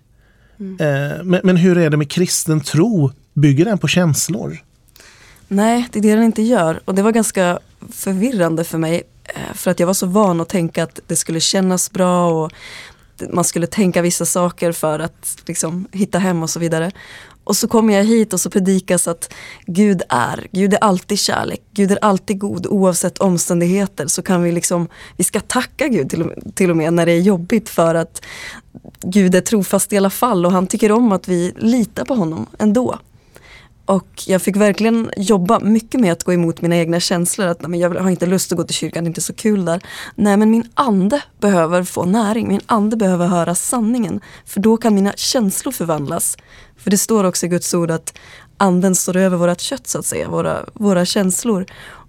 Mm. 0.60 0.80
Eh, 0.80 1.24
men, 1.24 1.42
men 1.44 1.58
hur 1.58 1.78
är 1.78 1.90
det 1.90 1.98
med 1.98 2.12
kristen 2.12 2.62
tro? 2.62 3.12
Bygger 3.34 3.66
den 3.66 3.78
på 3.78 3.88
känslor? 3.88 4.58
Nej, 5.56 5.88
det 5.92 6.00
är 6.00 6.04
det 6.04 6.16
den 6.16 6.24
inte 6.24 6.42
gör. 6.42 6.82
Och 6.86 6.96
det 6.96 7.02
var 7.02 7.12
ganska 7.12 7.60
förvirrande 7.92 8.64
för 8.64 8.78
mig. 8.78 9.04
Eh, 9.24 9.54
för 9.54 9.72
att 9.72 9.80
jag 9.80 9.88
var 9.88 9.94
så 9.94 10.06
van 10.06 10.42
att 10.42 10.50
tänka 10.50 10.84
att 10.84 11.00
det 11.08 11.16
skulle 11.16 11.40
kännas 11.40 11.92
bra 11.92 12.32
och 12.32 12.52
man 13.30 13.44
skulle 13.44 13.68
tänka 13.68 14.02
vissa 14.02 14.26
saker 14.26 14.72
för 14.72 15.00
att 15.00 15.38
liksom, 15.46 15.88
hitta 15.92 16.20
hem 16.20 16.44
och 16.44 16.50
så 16.50 16.60
vidare. 16.60 16.92
Och 17.44 17.58
så 17.58 17.68
kommer 17.68 17.94
jag 17.94 18.04
hit 18.04 18.34
och 18.34 18.40
så 18.40 18.50
predikas 18.50 19.08
att 19.08 19.34
Gud 19.66 20.02
är, 20.10 20.48
Gud 20.52 20.74
är 20.74 20.78
alltid 20.78 21.20
kärlek, 21.20 21.62
Gud 21.72 21.92
är 21.92 22.00
alltid 22.02 22.40
god 22.40 22.68
oavsett 22.68 23.18
omständigheter. 23.18 24.08
Så 24.08 24.22
kan 24.22 24.44
vi 24.44 24.52
liksom, 24.52 24.88
vi 25.18 25.24
ska 25.24 25.40
tacka 25.40 25.88
Gud 25.88 26.10
till, 26.10 26.32
till 26.54 26.70
och 26.70 26.78
med 26.78 26.94
när 26.94 27.06
det 27.06 27.12
är 27.12 27.22
jobbigt 27.22 27.70
för 27.70 27.96
att 27.96 28.22
Gud 29.02 29.36
är 29.36 29.42
trofast 29.42 29.94
i 29.94 29.98
alla 29.98 30.10
fall 30.10 30.46
och 30.46 30.52
han 30.52 30.68
tycker 30.68 30.92
om 30.92 31.12
att 31.12 31.28
vi 31.28 31.54
litar 31.58 32.06
på 32.06 32.16
honom 32.16 32.46
ändå. 32.60 33.00
Och 33.86 34.24
jag 34.28 34.42
fick 34.42 34.56
verkligen 34.56 35.12
jobba 35.18 35.60
mycket 35.60 36.02
med 36.02 36.12
att 36.12 36.24
gå 36.24 36.34
emot 36.34 36.62
mina 36.62 36.76
egna 36.76 37.00
känslor. 37.00 37.48
Att 37.48 37.68
men 37.68 37.80
jag 37.80 37.90
har 37.90 38.10
inte 38.10 38.26
lust 38.26 38.52
att 38.52 38.58
gå 38.58 38.64
till 38.64 38.76
kyrkan, 38.76 39.04
det 39.04 39.08
är 39.08 39.10
inte 39.10 39.22
så 39.22 39.34
kul 39.34 39.66
där. 39.66 39.82
Nej 40.16 40.38
men 40.38 40.52
min 40.52 40.70
ande 40.74 41.22
behöver 41.40 41.84
få 41.84 42.06
näring, 42.06 42.48
min 42.48 42.62
ande 42.66 42.98
behöver 42.98 43.28
höra 43.28 43.56
sanningen. 43.56 44.22
För 44.46 44.60
då 44.60 44.78
kan 44.78 44.96
mina 44.96 45.14
känslor 45.16 45.72
förvandlas. 45.72 46.38
För 46.78 46.92
det 46.92 46.98
står 46.98 47.24
också 47.24 47.46
i 47.46 47.50
Guds 47.50 47.74
ord 47.74 47.92
att 47.92 48.14
anden 48.58 48.96
står 48.96 49.18
över 49.18 49.38
vårt 49.38 49.60
kött 49.60 49.88
så 49.88 50.00
att 50.00 50.06
säga, 50.06 50.30
våra, 50.30 50.66
våra 50.74 51.06
känslor. 51.06 51.66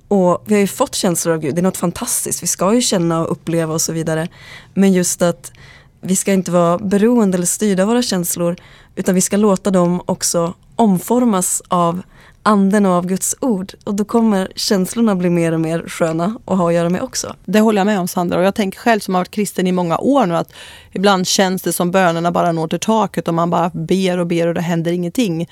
Och 0.08 0.42
vi 0.46 0.54
har 0.54 0.60
ju 0.60 0.66
fått 0.66 0.94
känslor 0.94 1.34
av 1.34 1.40
Gud, 1.40 1.54
det 1.54 1.60
är 1.60 1.62
något 1.62 1.76
fantastiskt. 1.76 2.42
Vi 2.42 2.46
ska 2.46 2.74
ju 2.74 2.80
känna 2.80 3.20
och 3.20 3.32
uppleva 3.32 3.74
och 3.74 3.80
så 3.80 3.92
vidare. 3.92 4.28
Men 4.74 4.92
just 4.92 5.22
att 5.22 5.52
vi 6.00 6.16
ska 6.16 6.32
inte 6.32 6.50
vara 6.50 6.78
beroende 6.78 7.36
eller 7.36 7.46
styrda 7.46 7.82
av 7.82 7.88
våra 7.88 8.02
känslor 8.02 8.56
utan 8.94 9.14
vi 9.14 9.20
ska 9.20 9.36
låta 9.36 9.70
dem 9.70 10.02
också 10.06 10.54
omformas 10.76 11.62
av 11.68 12.02
anden 12.42 12.86
och 12.86 12.92
av 12.92 13.06
Guds 13.06 13.36
ord. 13.40 13.72
Och 13.84 13.94
då 13.94 14.04
kommer 14.04 14.52
känslorna 14.56 15.14
bli 15.14 15.30
mer 15.30 15.52
och 15.52 15.60
mer 15.60 15.84
sköna 15.86 16.38
att 16.44 16.58
ha 16.58 16.68
att 16.68 16.74
göra 16.74 16.88
med 16.88 17.02
också. 17.02 17.36
Det 17.44 17.60
håller 17.60 17.80
jag 17.80 17.86
med 17.86 18.00
om 18.00 18.08
Sandra 18.08 18.38
och 18.38 18.44
jag 18.44 18.54
tänker 18.54 18.78
själv 18.78 19.00
som 19.00 19.14
har 19.14 19.20
varit 19.20 19.30
kristen 19.30 19.66
i 19.66 19.72
många 19.72 19.98
år 19.98 20.26
nu 20.26 20.36
att 20.36 20.52
ibland 20.92 21.26
känns 21.26 21.62
det 21.62 21.72
som 21.72 21.90
bönerna 21.90 22.32
bara 22.32 22.52
når 22.52 22.68
till 22.68 22.80
taket 22.80 23.28
och 23.28 23.34
man 23.34 23.50
bara 23.50 23.70
ber 23.74 24.18
och 24.18 24.26
ber 24.26 24.46
och 24.46 24.54
det 24.54 24.60
händer 24.60 24.92
ingenting. 24.92 25.48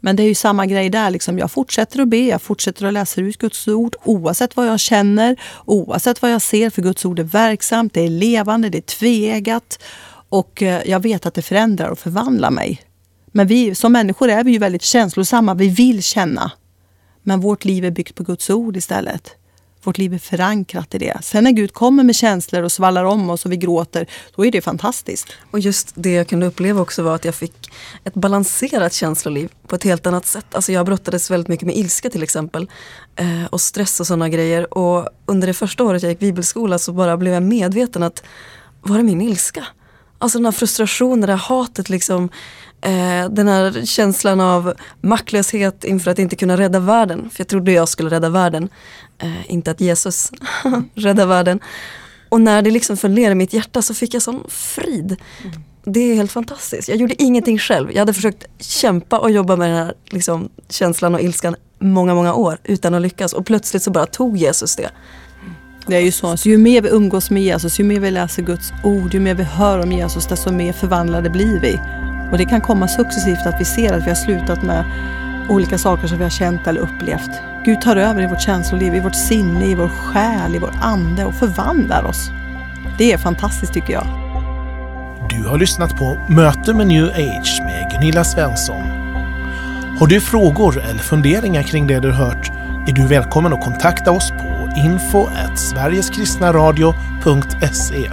Men 0.00 0.16
det 0.16 0.22
är 0.22 0.28
ju 0.28 0.34
samma 0.34 0.66
grej 0.66 0.90
där. 0.90 1.10
Liksom. 1.10 1.38
Jag 1.38 1.50
fortsätter 1.50 2.00
att 2.00 2.08
be, 2.08 2.16
jag 2.16 2.42
fortsätter 2.42 2.86
att 2.86 2.92
läsa 2.92 3.20
ut 3.20 3.38
Guds 3.38 3.68
ord 3.68 3.96
oavsett 4.04 4.56
vad 4.56 4.66
jag 4.66 4.80
känner, 4.80 5.36
oavsett 5.64 6.22
vad 6.22 6.32
jag 6.32 6.42
ser. 6.42 6.70
För 6.70 6.82
Guds 6.82 7.04
ord 7.04 7.18
är 7.18 7.24
verksamt, 7.24 7.94
det 7.94 8.00
är 8.00 8.08
levande, 8.08 8.68
det 8.68 8.78
är 8.78 8.82
tveeggat. 8.82 9.82
Och 10.28 10.62
eh, 10.62 10.82
jag 10.86 11.00
vet 11.00 11.26
att 11.26 11.34
det 11.34 11.42
förändrar 11.42 11.88
och 11.88 11.98
förvandlar 11.98 12.50
mig. 12.50 12.80
Men 13.32 13.46
vi 13.46 13.74
som 13.74 13.92
människor 13.92 14.28
är 14.28 14.44
vi 14.44 14.52
ju 14.52 14.58
väldigt 14.58 14.82
känslosamma. 14.82 15.54
Vi 15.54 15.68
vill 15.68 16.02
känna. 16.02 16.52
Men 17.22 17.40
vårt 17.40 17.64
liv 17.64 17.84
är 17.84 17.90
byggt 17.90 18.14
på 18.14 18.22
Guds 18.22 18.50
ord 18.50 18.76
istället. 18.76 19.36
Vårt 19.84 19.98
liv 19.98 20.14
är 20.14 20.18
förankrat 20.18 20.94
i 20.94 20.98
det. 20.98 21.18
Sen 21.22 21.44
när 21.44 21.50
Gud 21.50 21.72
kommer 21.72 22.04
med 22.04 22.16
känslor 22.16 22.62
och 22.62 22.72
svallar 22.72 23.04
om 23.04 23.30
oss 23.30 23.44
och 23.44 23.52
vi 23.52 23.56
gråter, 23.56 24.06
då 24.36 24.46
är 24.46 24.50
det 24.50 24.60
fantastiskt. 24.60 25.26
Och 25.50 25.60
just 25.60 25.92
det 25.94 26.12
jag 26.12 26.28
kunde 26.28 26.46
uppleva 26.46 26.80
också 26.80 27.02
var 27.02 27.14
att 27.14 27.24
jag 27.24 27.34
fick 27.34 27.72
ett 28.04 28.14
balanserat 28.14 28.92
känsloliv 28.92 29.50
på 29.66 29.76
ett 29.76 29.84
helt 29.84 30.06
annat 30.06 30.26
sätt. 30.26 30.54
Alltså 30.54 30.72
jag 30.72 30.86
brottades 30.86 31.30
väldigt 31.30 31.48
mycket 31.48 31.66
med 31.66 31.76
ilska 31.76 32.10
till 32.10 32.22
exempel. 32.22 32.70
Eh, 33.16 33.44
och 33.50 33.60
stress 33.60 34.00
och 34.00 34.06
sådana 34.06 34.28
grejer. 34.28 34.74
Och 34.74 35.08
under 35.26 35.46
det 35.46 35.54
första 35.54 35.84
året 35.84 36.02
jag 36.02 36.10
gick 36.10 36.20
bibelskola 36.20 36.78
så 36.78 36.92
bara 36.92 37.16
blev 37.16 37.32
jag 37.32 37.42
medveten 37.42 38.02
att 38.02 38.22
var 38.80 38.98
är 38.98 39.02
min 39.02 39.20
ilska? 39.20 39.66
Alltså 40.22 40.38
den 40.38 40.44
här 40.44 40.52
frustrationen, 40.52 41.20
det 41.20 41.32
här 41.32 41.36
hatet 41.36 41.88
liksom. 41.88 42.28
Eh, 42.80 43.30
den 43.30 43.48
här 43.48 43.84
känslan 43.86 44.40
av 44.40 44.74
maktlöshet 45.00 45.84
inför 45.84 46.10
att 46.10 46.18
inte 46.18 46.36
kunna 46.36 46.56
rädda 46.56 46.80
världen. 46.80 47.30
För 47.30 47.40
jag 47.40 47.48
trodde 47.48 47.72
jag 47.72 47.88
skulle 47.88 48.10
rädda 48.10 48.28
världen. 48.28 48.68
Eh, 49.18 49.52
inte 49.52 49.70
att 49.70 49.80
Jesus 49.80 50.32
räddar 50.94 51.26
världen. 51.26 51.60
Och 52.28 52.40
när 52.40 52.62
det 52.62 52.70
liksom 52.70 52.96
föll 52.96 53.10
ner 53.10 53.30
i 53.30 53.34
mitt 53.34 53.52
hjärta 53.52 53.82
så 53.82 53.94
fick 53.94 54.14
jag 54.14 54.22
sån 54.22 54.44
frid. 54.48 55.16
Mm. 55.44 55.62
Det 55.84 56.00
är 56.00 56.14
helt 56.14 56.32
fantastiskt. 56.32 56.88
Jag 56.88 56.98
gjorde 56.98 57.22
ingenting 57.22 57.58
själv. 57.58 57.92
Jag 57.92 57.98
hade 57.98 58.14
försökt 58.14 58.44
kämpa 58.58 59.18
och 59.18 59.30
jobba 59.30 59.56
med 59.56 59.70
den 59.70 59.76
här 59.76 59.94
liksom, 60.10 60.48
känslan 60.68 61.14
och 61.14 61.20
ilskan 61.20 61.56
många, 61.78 62.14
många 62.14 62.34
år 62.34 62.58
utan 62.64 62.94
att 62.94 63.02
lyckas. 63.02 63.32
Och 63.32 63.46
plötsligt 63.46 63.82
så 63.82 63.90
bara 63.90 64.06
tog 64.06 64.36
Jesus 64.36 64.76
det. 64.76 64.90
Det 65.86 65.96
är 65.96 66.00
ju 66.00 66.12
så. 66.12 66.36
så 66.36 66.48
ju 66.48 66.58
mer 66.58 66.82
vi 66.82 66.88
umgås 66.88 67.30
med 67.30 67.42
Jesus, 67.42 67.80
ju 67.80 67.84
mer 67.84 68.00
vi 68.00 68.10
läser 68.10 68.42
Guds 68.42 68.72
ord, 68.82 69.14
ju 69.14 69.20
mer 69.20 69.34
vi 69.34 69.42
hör 69.42 69.78
om 69.78 69.92
Jesus, 69.92 70.26
desto 70.26 70.52
mer 70.52 70.72
förvandlade 70.72 71.30
blir 71.30 71.60
vi. 71.60 71.80
Och 72.32 72.38
det 72.38 72.44
kan 72.44 72.60
komma 72.60 72.88
successivt 72.88 73.46
att 73.46 73.60
vi 73.60 73.64
ser 73.64 73.92
att 73.92 74.04
vi 74.04 74.08
har 74.08 74.14
slutat 74.14 74.62
med 74.62 74.84
olika 75.48 75.78
saker 75.78 76.06
som 76.06 76.18
vi 76.18 76.24
har 76.24 76.30
känt 76.30 76.66
eller 76.66 76.80
upplevt. 76.80 77.30
Gud 77.64 77.80
tar 77.80 77.96
över 77.96 78.22
i 78.22 78.26
vårt 78.26 78.40
känsloliv, 78.40 78.94
i 78.94 79.00
vårt 79.00 79.14
sinne, 79.14 79.66
i 79.66 79.74
vår 79.74 79.88
själ, 79.88 80.54
i 80.54 80.58
vår 80.58 80.74
ande 80.82 81.24
och 81.24 81.34
förvandlar 81.34 82.04
oss. 82.04 82.30
Det 82.98 83.12
är 83.12 83.18
fantastiskt 83.18 83.72
tycker 83.72 83.92
jag. 83.92 84.06
Du 85.30 85.48
har 85.48 85.58
lyssnat 85.58 85.96
på 85.96 86.16
Möte 86.28 86.74
med 86.74 86.86
New 86.86 87.04
Age 87.04 87.62
med 87.62 87.90
Gunilla 87.92 88.24
Svensson. 88.24 88.82
Har 89.98 90.06
du 90.06 90.20
frågor 90.20 90.82
eller 90.90 91.00
funderingar 91.00 91.62
kring 91.62 91.86
det 91.86 92.00
du 92.00 92.12
hört 92.12 92.52
är 92.88 92.92
du 92.92 93.06
välkommen 93.06 93.52
att 93.52 93.64
kontakta 93.64 94.10
oss 94.10 94.30
på 94.30 94.61
info 94.76 95.28
sverigeskristnaradio.se. 95.56 98.10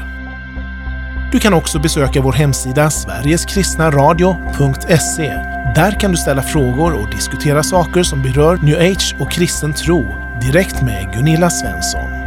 Du 1.31 1.39
kan 1.39 1.53
också 1.53 1.79
besöka 1.79 2.21
vår 2.21 2.33
hemsida 2.33 2.89
sverigeskristnaradio.se. 2.89 5.29
Där 5.75 5.99
kan 5.99 6.11
du 6.11 6.17
ställa 6.17 6.41
frågor 6.41 6.93
och 6.93 7.11
diskutera 7.11 7.63
saker 7.63 8.03
som 8.03 8.21
berör 8.21 8.57
new 8.57 8.79
age 8.79 9.15
och 9.19 9.31
kristen 9.31 9.73
tro 9.73 10.05
direkt 10.41 10.81
med 10.81 11.13
Gunilla 11.13 11.49
Svensson. 11.49 12.18